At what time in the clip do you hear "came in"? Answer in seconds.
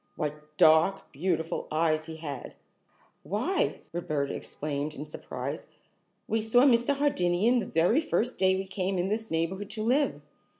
8.65-9.09